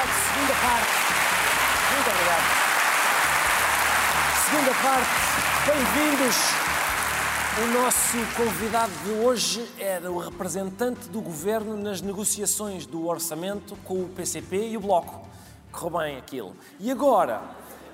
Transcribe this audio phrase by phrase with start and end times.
[0.00, 0.08] obrigado.
[0.32, 0.90] Segunda parte.
[1.94, 2.44] Muito obrigado.
[4.44, 5.10] Segunda parte.
[5.66, 6.36] Bem-vindos.
[7.58, 14.02] O nosso convidado de hoje era o representante do governo nas negociações do orçamento com
[14.02, 15.28] o PCP e o Bloco.
[15.70, 16.56] Correu bem aquilo.
[16.78, 17.42] E agora,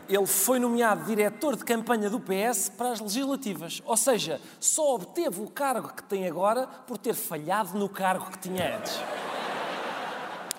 [0.09, 3.83] ele foi nomeado diretor de campanha do PS para as legislativas.
[3.85, 8.39] Ou seja, só obteve o cargo que tem agora por ter falhado no cargo que
[8.39, 9.01] tinha antes.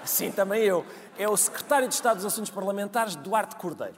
[0.08, 0.86] Sim, também eu.
[1.18, 3.96] É o secretário de Estado dos Assuntos Parlamentares, Duarte Cordeiro.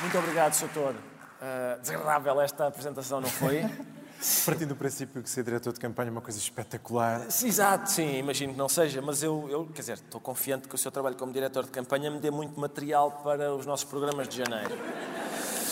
[0.00, 0.68] Muito obrigado, Sr.
[0.68, 0.94] Doutor.
[0.94, 3.64] Uh, desagradável esta apresentação, não foi?
[4.44, 7.26] Partindo do princípio que ser diretor de campanha é uma coisa espetacular.
[7.26, 10.78] Exato, sim, imagino que não seja, mas eu, eu, quer dizer, estou confiante que o
[10.78, 14.36] seu trabalho como diretor de campanha me dê muito material para os nossos programas de
[14.36, 14.74] janeiro.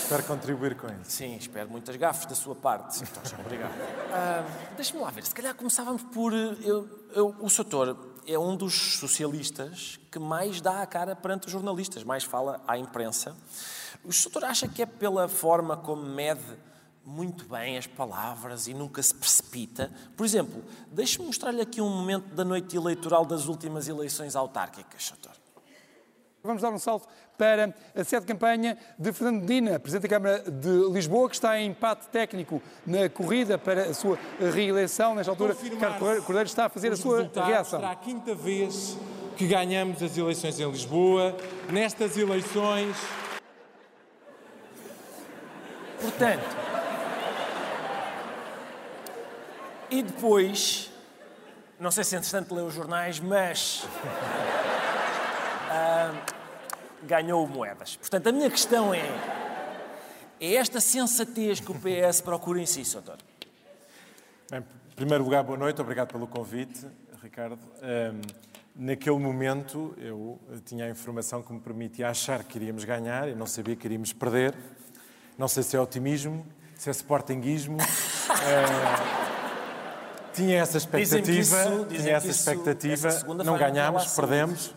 [0.09, 1.11] Espero contribuir com isso.
[1.11, 3.03] Sim, espero muitas gafes da sua parte.
[3.03, 3.69] Então, já, obrigado.
[3.69, 6.33] Uh, Deixa-me lá ver, se calhar começávamos por.
[6.33, 11.51] Eu, eu, o Soutor é um dos socialistas que mais dá a cara perante os
[11.51, 13.37] jornalistas, mais fala à imprensa.
[14.03, 16.57] O Soutor acha que é pela forma como mede
[17.05, 19.91] muito bem as palavras e nunca se precipita?
[20.15, 25.33] Por exemplo, deixe-me mostrar-lhe aqui um momento da noite eleitoral das últimas eleições autárquicas, Soutor.
[26.41, 30.39] Vamos dar um salto para a sede de campanha de Fernando Medina, Presidente da Câmara
[30.49, 34.17] de Lisboa, que está em empate técnico na corrida para a sua
[34.53, 35.15] reeleição.
[35.15, 37.79] Nesta altura, Carlos Cordeiro está a fazer a sua reação.
[37.79, 38.97] Será a quinta vez
[39.35, 41.35] que ganhamos as eleições em Lisboa.
[41.69, 42.95] Nestas eleições,
[46.01, 46.68] Portanto,
[49.91, 50.91] e depois,
[51.79, 53.85] não sei se entretanto leu os jornais, mas
[55.69, 56.13] ah,
[57.03, 57.95] ganhou moedas.
[57.95, 59.03] Portanto, a minha questão é:
[60.39, 63.01] é esta sensatez que o PS procura em si, Sr.
[63.01, 63.17] Doutor?
[64.51, 64.63] Em
[64.95, 66.85] primeiro lugar, boa noite, obrigado pelo convite,
[67.21, 67.59] Ricardo.
[67.81, 68.21] Um,
[68.75, 73.45] naquele momento, eu tinha a informação que me permitia achar que iríamos ganhar e não
[73.45, 74.55] sabia que iríamos perder.
[75.37, 77.77] Não sei se é otimismo, se é sportinguismo.
[77.81, 79.18] é...
[80.39, 83.07] Tinha essa expectativa, isso, tinha essa isso, expectativa.
[83.09, 84.73] essa não ganhámos, lá perdemos.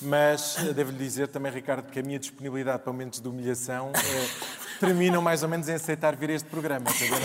[0.00, 4.28] Mas eh, devo-lhe dizer também, Ricardo, que a minha disponibilidade para momentos de humilhação é,
[4.78, 6.86] terminam mais ou menos em aceitar vir este programa.
[7.10, 7.18] Não,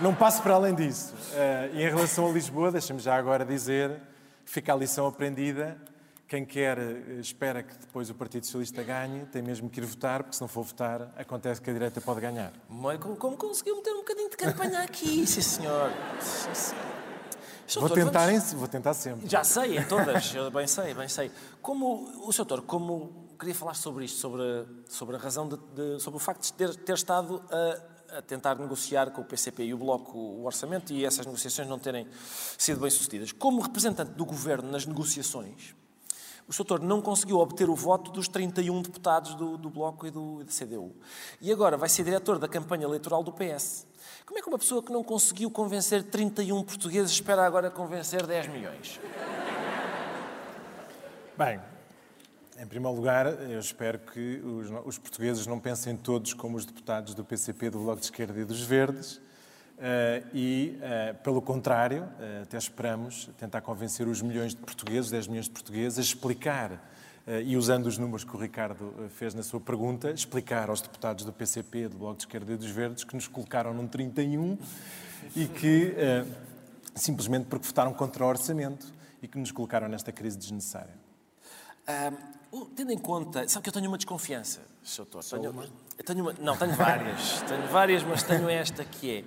[0.00, 1.12] não, não passo para além disso.
[1.32, 3.92] Uh, e em relação a Lisboa, deixa-me já agora dizer,
[4.46, 5.76] fica a lição aprendida
[6.28, 10.22] quem quer, eh, espera que depois o Partido Socialista ganhe, tem mesmo que ir votar,
[10.24, 12.52] porque se não for votar, acontece que a direita pode ganhar.
[12.68, 15.90] Mas como, como conseguiu meter um bocadinho de campanha aqui, sim senhor.
[16.20, 16.86] Sim, senhor.
[17.80, 18.52] Vou tentar, vamos...
[18.52, 19.28] vou tentar sempre.
[19.28, 21.30] Já sei, em todas, eu bem sei, bem sei.
[21.60, 22.44] Como o Sr.
[22.44, 24.42] Doutor, como queria falar sobre isto, sobre,
[24.88, 28.56] sobre a razão de, de sobre o facto de ter, ter estado a, a, tentar
[28.56, 32.06] negociar com o PCP e o Bloco o orçamento e essas negociações não terem
[32.56, 33.32] sido bem sucedidas.
[33.32, 35.74] Como representante do governo nas negociações,
[36.48, 40.44] o Soutor não conseguiu obter o voto dos 31 deputados do, do Bloco e do,
[40.46, 40.94] CDU.
[41.40, 43.86] E agora vai ser diretor da campanha eleitoral do PS.
[44.24, 48.48] Como é que uma pessoa que não conseguiu convencer 31 portugueses espera agora convencer 10
[48.48, 49.00] milhões?
[51.36, 51.60] Bem,
[52.58, 57.12] em primeiro lugar, eu espero que os, os, portugueses não pensem todos como os deputados
[57.12, 59.20] do PCP, do Bloco de Esquerda e dos Verdes,
[60.32, 65.44] e, uh, pelo contrário, uh, até esperamos tentar convencer os milhões de portugueses, 10 milhões
[65.46, 66.92] de portugueses, a explicar,
[67.44, 71.32] e usando os números que o Ricardo fez na sua pergunta, explicar aos deputados do
[71.32, 74.56] PCP, do Bloco de Esquerda e dos Verdes, que nos colocaram num 31
[75.34, 75.92] e que,
[76.94, 80.94] simplesmente porque votaram contra o orçamento e que nos colocaram nesta crise desnecessária.
[82.76, 85.06] tendo em conta, sabe que eu tenho uma desconfiança, Sr.
[85.10, 85.24] Doutor.
[85.24, 85.52] Tenho,
[86.04, 87.42] tenho uma, não, tenho várias.
[87.42, 89.24] tenho várias, mas tenho esta que é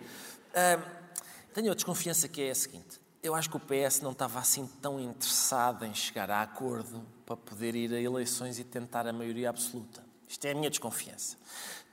[1.54, 3.00] tenho a desconfiança que é a seguinte.
[3.22, 7.36] Eu acho que o PS não estava assim tão interessado em chegar a acordo para
[7.36, 10.02] poder ir a eleições e tentar a maioria absoluta.
[10.28, 11.36] Isto é a minha desconfiança.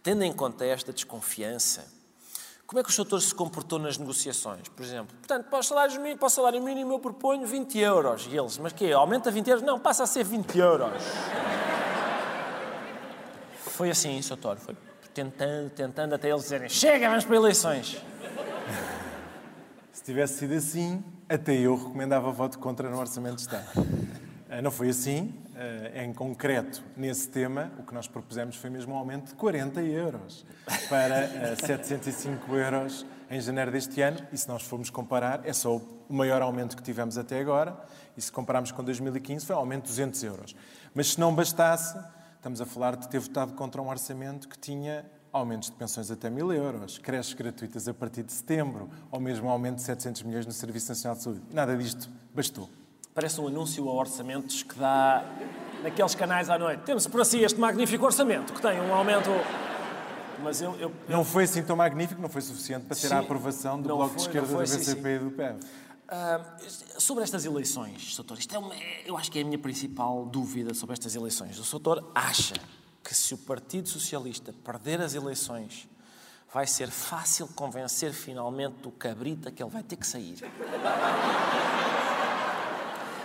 [0.03, 1.85] Tendo em conta esta desconfiança,
[2.67, 4.69] como é que o doutor se comportou nas negociações?
[4.69, 8.29] Por exemplo, portanto, para, os salários para o salário mínimo eu proponho 20 euros.
[8.31, 9.65] E eles, mas que Aumenta 20 euros?
[9.65, 11.03] Não, passa a ser 20 euros.
[13.59, 14.59] Foi assim, doutor.
[14.59, 14.77] Foi
[15.13, 18.01] tentando, tentando, até eles dizerem chega, vamos para eleições
[20.03, 23.67] tivesse sido assim, até eu recomendava voto contra no Orçamento de Estado.
[24.49, 25.35] Eh, não foi assim.
[25.57, 29.83] Eh, em concreto, nesse tema, o que nós propusemos foi mesmo um aumento de 40
[29.83, 30.47] euros
[30.89, 35.77] para 705 eh, euros em janeiro deste ano, e se nós formos comparar, é só
[35.77, 37.77] o maior aumento que tivemos até agora,
[38.17, 40.57] e se compararmos com 2015, foi um aumento de 200 euros.
[40.95, 41.99] Mas se não bastasse,
[42.37, 45.05] estamos a falar de ter votado contra um orçamento que tinha
[45.39, 49.51] aumentos de pensões até mil euros, creches gratuitas a partir de setembro, ou mesmo um
[49.51, 51.43] aumento de 700 milhões no Serviço Nacional de Saúde.
[51.53, 52.69] Nada disto bastou.
[53.15, 55.25] Parece um anúncio a orçamentos que dá
[55.83, 56.83] naqueles canais à noite.
[56.85, 59.31] Temos para si este magnífico orçamento, que tem um aumento...
[60.43, 60.73] Mas eu...
[60.75, 61.17] eu, eu...
[61.17, 64.09] Não foi assim tão magnífico, não foi suficiente para ter Sim, a aprovação do Bloco
[64.09, 65.57] foi, de Esquerda, foi, do sim, BCP e do PEV.
[66.09, 66.41] Ah,
[66.99, 68.75] sobre estas eleições, Soutor, isto é uma,
[69.05, 71.59] eu acho que é a minha principal dúvida sobre estas eleições.
[71.59, 72.55] O Soutor acha
[73.07, 75.89] que se o Partido Socialista perder as eleições,
[76.53, 80.43] vai ser fácil convencer finalmente o cabrita que ele vai ter que sair?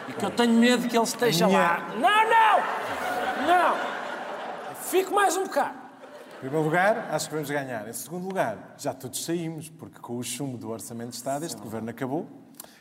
[0.08, 1.80] E que eu tenho medo que ele esteja lá.
[1.96, 2.00] Não,
[2.30, 2.62] não!
[3.48, 4.76] Não!
[4.84, 5.80] Fico mais um bocado.
[6.36, 7.88] Em primeiro lugar, acho que vamos ganhar.
[7.88, 11.60] Em segundo lugar, já todos saímos, porque com o chumbo do Orçamento de Estado, este
[11.60, 12.28] governo acabou.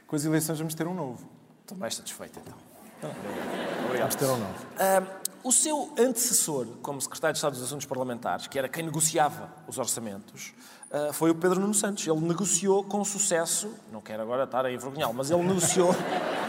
[0.06, 1.26] Com as eleições vamos ter um novo.
[1.62, 2.58] Estou mais satisfeito então.
[3.00, 3.79] Vamos
[4.36, 4.66] novo.
[4.78, 5.02] Ah,
[5.42, 9.78] o seu antecessor como secretário de Estado dos Assuntos Parlamentares, que era quem negociava os
[9.78, 10.52] orçamentos,
[10.90, 12.06] ah, foi o Pedro Nuno Santos.
[12.06, 15.94] Ele negociou com sucesso, não quero agora estar a envergonhá-lo, mas ele negociou,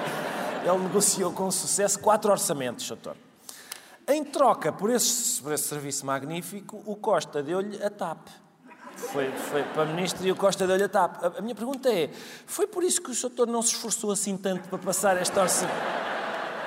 [0.66, 3.16] ele negociou com sucesso quatro orçamentos, doutor.
[4.08, 8.28] Em troca por esse, por esse serviço magnífico, o Costa deu-lhe a TAP.
[8.96, 11.24] Foi, foi para ministro e o Costa deu-lhe a TAP.
[11.24, 12.10] A, a minha pergunta é,
[12.46, 16.11] foi por isso que o doutor não se esforçou assim tanto para passar este orçamento?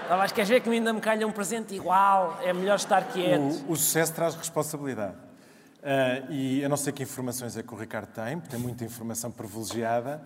[0.08, 2.38] Mas queres ver que ainda me calha um presente igual?
[2.42, 3.64] É melhor estar quieto.
[3.68, 5.16] O, o sucesso traz responsabilidade.
[5.82, 8.84] Ah, e eu não sei que informações é que o Ricardo tem, porque tem muita
[8.84, 10.22] informação privilegiada,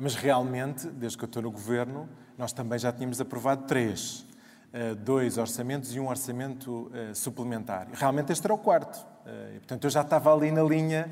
[0.00, 4.24] mas realmente, desde que eu estou no governo, nós também já tínhamos aprovado três.
[4.72, 7.88] Ah, dois orçamentos e um orçamento ah, suplementar.
[7.92, 9.04] Realmente este era o quarto.
[9.26, 11.08] Ah, e, portanto, eu já estava ali na linha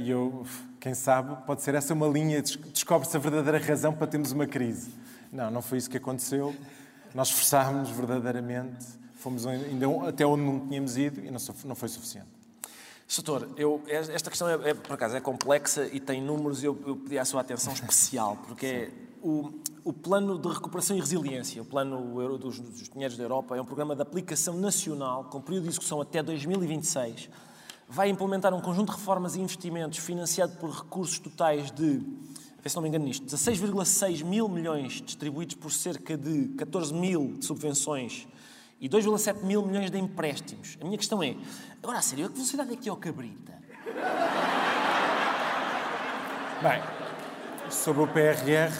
[0.00, 0.46] e eu,
[0.80, 4.46] quem sabe, pode ser essa uma linha, des- descobre-se a verdadeira razão para termos uma
[4.46, 4.90] crise.
[5.30, 6.54] Não, não foi isso que aconteceu.
[7.14, 12.28] Nós esforçámos verdadeiramente, fomos ainda até onde não tínhamos ido e não, foi suficiente.
[13.16, 16.78] Doutor, eu, esta questão, é, é, por acaso, é complexa e tem números e eu,
[16.86, 18.90] eu pedi a sua atenção especial, porque é
[19.22, 19.50] o,
[19.84, 23.64] o Plano de Recuperação e Resiliência, o Plano dos, dos Dinheiros da Europa, é um
[23.64, 27.28] programa de aplicação nacional com período de execução até 2026.
[27.88, 32.02] Vai implementar um conjunto de reformas e investimentos financiado por recursos totais de,
[32.64, 37.44] se não me engano nisto, 16,6 mil milhões distribuídos por cerca de 14 mil de
[37.44, 38.26] subvenções
[38.80, 40.76] e 2,7 mil milhões de empréstimos.
[40.80, 41.36] A minha questão é,
[41.82, 43.58] agora a sério, a que velocidade é que é o Cabrita?
[46.62, 46.82] Bem,
[47.70, 48.72] sobre o PRR,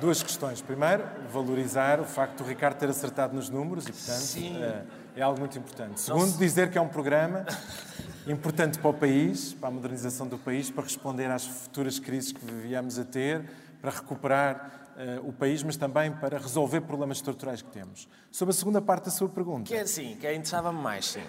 [0.00, 0.60] duas questões.
[0.60, 4.62] Primeiro, valorizar o facto do Ricardo ter acertado nos números e, portanto, Sim.
[4.62, 4.82] eh,
[5.16, 6.00] é algo muito importante.
[6.00, 7.44] Segundo, dizer que é um programa
[8.26, 12.44] importante para o país, para a modernização do país, para responder às futuras crises que
[12.44, 13.44] viemos a ter,
[13.80, 18.08] para recuperar eh, o país, mas também para resolver problemas estruturais que temos.
[18.30, 21.22] Sobre a segunda parte da sua pergunta, Que é sim, que é interessava-me mais, sim.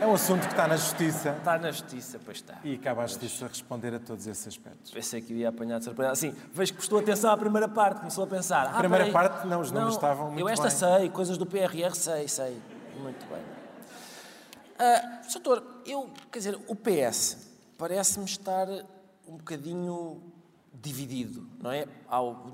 [0.00, 2.58] é um assunto que está na Justiça Está na justiça, pois está.
[2.64, 4.90] e cabe à Justiça responder a todos esses aspectos.
[4.90, 6.10] Pensei que ia apanhar de surpresa.
[6.12, 8.66] Assim, vejo que prestou atenção à primeira parte, começou a pensar.
[8.66, 10.76] A primeira parte, não, os números estavam muito Eu esta bem.
[10.76, 12.60] sei, coisas do PRR sei, sei.
[13.00, 13.61] Muito bem.
[14.84, 17.36] Ah, doutor, eu, quer dizer, o PS
[17.78, 18.66] parece-me estar
[19.28, 20.20] um bocadinho
[20.74, 21.86] dividido, não é?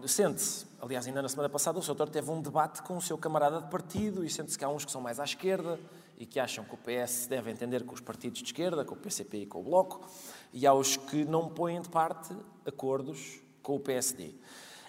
[0.06, 3.62] Sente-se, aliás, ainda na semana passada o doutor teve um debate com o seu camarada
[3.62, 5.80] de partido e sente-se que há uns que são mais à esquerda
[6.18, 8.98] e que acham que o PS deve entender com os partidos de esquerda, com o
[8.98, 10.06] PCP e com o Bloco,
[10.52, 14.34] e há os que não põem de parte acordos com o PSD.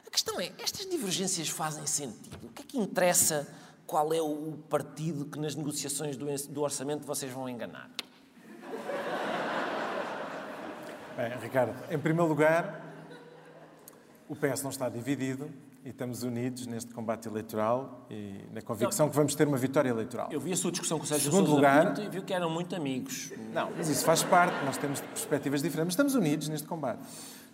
[0.06, 2.48] A questão é, estas divergências fazem sentido?
[2.48, 3.48] O que é que interessa
[3.90, 7.90] qual é o partido que nas negociações do, orçamento vocês vão enganar?
[11.18, 12.86] Bem, Ricardo, em primeiro lugar,
[14.28, 15.52] o PS não está dividido
[15.84, 20.28] e estamos unidos neste combate eleitoral e na convicção que vamos ter uma vitória eleitoral.
[20.32, 22.34] Eu vi a sua discussão com o Sérgio Segundo Sousa lugar- Pinto e viu que
[22.34, 23.32] eram muito amigos.
[23.54, 27.00] Não, mas isso faz parte, nós temos perspectivas diferentes, mas estamos unidos neste combate.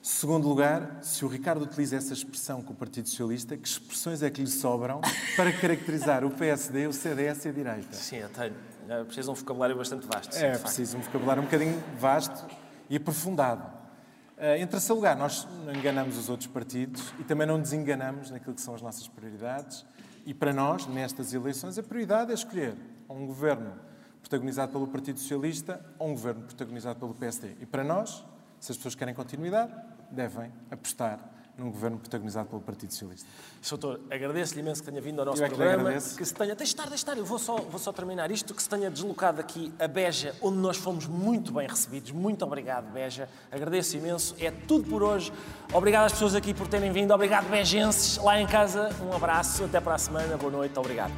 [0.02, 4.30] Segundo lugar, se o Ricardo utiliza essa expressão com o Partido Socialista, que expressões é
[4.30, 5.02] que lhe sobram
[5.36, 7.94] para caracterizar o PSD, o CDS e a direita?
[7.96, 8.54] Sim, eu tenho.
[8.88, 10.36] É preciso um vocabulário bastante vasto.
[10.36, 12.46] sim, É de preciso um vocabulário um bocadinho vasto
[12.88, 13.75] e aprofundado.
[14.38, 18.54] Eh, Em terceiro lugar, nós não enganamos os outros partidos e também não desenganamos naquilo
[18.54, 19.86] que são as nossas prioridades.
[20.26, 22.76] E para nós, nestas eleições, a prioridade é escolher
[23.10, 23.74] um governo
[24.20, 27.56] protagonizado pelo Partido Socialista ou um governo protagonizado pelo PSD.
[27.62, 28.26] E para nós,
[28.60, 29.72] se as pessoas querem continuidade,
[30.12, 31.20] devem apostar
[31.58, 33.28] num governo protagonizado pelo Partido Socialista.
[33.62, 33.78] Sr.
[33.78, 35.92] Doutor, agradeço-lhe imenso que tenha vindo ao nosso Eu é que programa.
[35.92, 36.56] Que se tenha.
[36.56, 39.40] Deixa estar, deixa estar, eu vou só, vou só terminar isto, que se tenha deslocado
[39.40, 42.12] aqui a Beja, onde nós fomos muito bem recebidos.
[42.12, 43.30] Muito obrigado, Beja.
[43.52, 44.36] Agradeço imenso.
[44.40, 45.32] É tudo por hoje.
[45.74, 47.14] Obrigado às pessoas aqui por terem vindo.
[47.14, 48.18] Obrigado, bejenses.
[48.18, 49.64] Lá em casa, um abraço.
[49.64, 50.38] Até para a semana.
[50.38, 50.78] Boa noite.
[50.78, 51.14] Obrigado.